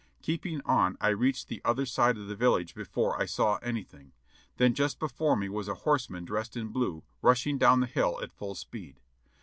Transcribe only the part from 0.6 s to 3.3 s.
on I reached the other side of the village before I